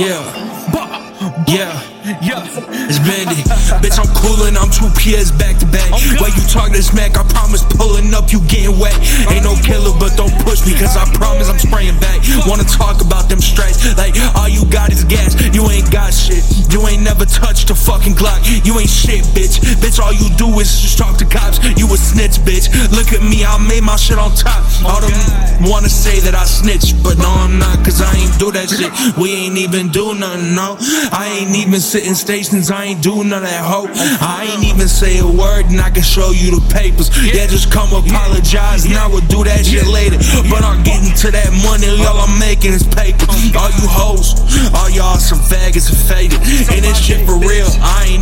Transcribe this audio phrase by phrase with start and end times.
[0.00, 0.24] Yeah,
[1.44, 1.76] yeah,
[2.24, 2.40] Yeah,
[2.88, 3.44] it's Bandit.
[3.84, 5.92] Bitch, I'm coolin', I'm two PS back to back.
[6.16, 8.96] While you talk this smack, I promise pulling up, you getting wet.
[9.28, 12.24] Ain't no killer, but don't push me, cause I promise I'm spraying back.
[12.48, 15.36] Wanna talk about them stripes, like all you got is gas.
[15.52, 18.40] You ain't got shit, you ain't never touched a fucking Glock.
[18.64, 19.60] You ain't shit, bitch.
[19.84, 21.60] Bitch, all you do is just talk to cops.
[22.20, 22.92] Snitch, bitch.
[22.92, 24.60] Look at me, I made my shit on top.
[24.84, 25.16] All them
[25.64, 28.92] wanna say that I snitch, but no, I'm not, cause I ain't do that shit.
[29.16, 30.76] We ain't even do nothing, no.
[31.12, 33.88] I ain't even sitting stations, I ain't do none of that hoe.
[34.20, 37.08] I ain't even say a word, and I can show you the papers.
[37.24, 40.20] Yeah, just come apologize, and I will do that shit later.
[40.52, 43.24] But I'm getting to that money, all I'm making is paper.
[43.56, 44.36] All you hoes,
[44.76, 46.40] all y'all some faggots and faded.
[46.68, 48.19] And this shit for real, I ain't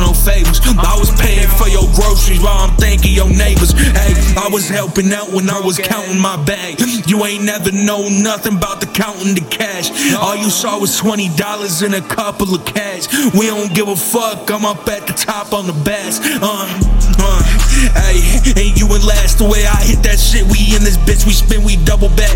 [0.00, 0.60] favors.
[0.64, 3.72] I was paying for your groceries while I'm thanking your neighbors.
[3.72, 6.80] Hey, I was helping out when I was counting my bag.
[7.06, 9.92] You ain't never know nothing about the counting the cash.
[10.16, 13.12] All you saw was twenty dollars and a couple of cash.
[13.34, 14.50] We don't give a fuck.
[14.50, 16.20] I'm up at the top on the bass.
[16.40, 16.64] Uh,
[17.20, 17.42] uh,
[17.92, 18.16] hey,
[18.56, 20.44] and you and last the way I hit that shit.
[20.48, 22.32] We in this bitch, we spin, we double back.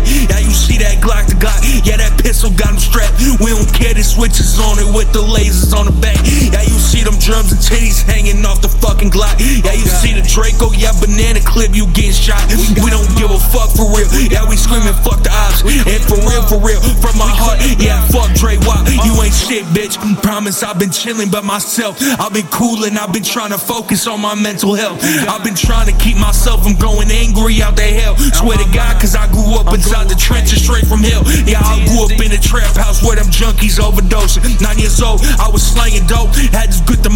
[0.87, 1.59] That Glock to Glock.
[1.83, 3.19] Yeah, that pistol got him strapped.
[3.43, 6.17] We don't care the switches on it with the lasers on the back.
[6.23, 9.35] Yeah, you see them drums and titties hanging off the fucking Glock.
[9.39, 12.41] Yeah, you see the Draco, yeah, banana clip, you getting shot.
[12.79, 14.07] We don't give a fuck for real.
[14.31, 15.61] Yeah, we screaming fuck the ops.
[15.63, 18.87] And for real, for real, from my heart, yeah, fuck Dre Watt.
[19.03, 19.99] You ain't shit, bitch.
[20.23, 21.99] Promise I've been chilling by myself.
[22.19, 25.03] I've been coolin', I've been trying to focus on my mental health.
[25.27, 28.15] I've been trying to keep myself from going angry out the hell.
[28.17, 31.23] Swear to God, cause I grew up inside the trenches straight from hell.
[31.45, 34.61] Yeah, I grew up in a trap house where them junkies overdosing.
[34.61, 37.11] Nine years old, I was slanging dope, had to get the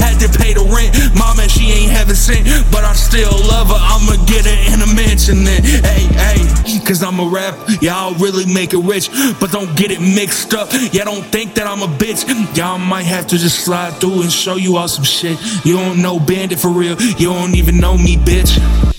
[0.00, 0.92] had to pay the rent.
[1.16, 3.80] Mama, she ain't heaven sent, but I still love her.
[5.26, 5.64] Then.
[5.64, 7.58] Hey, hey, cause I'm a rap.
[7.80, 9.10] Yeah, I'll really make it rich,
[9.40, 10.72] but don't get it mixed up.
[10.92, 12.24] Y'all don't think that I'm a bitch.
[12.56, 15.38] Y'all might have to just slide through and show you all some shit.
[15.64, 18.95] You don't know Bandit for real, you don't even know me, bitch.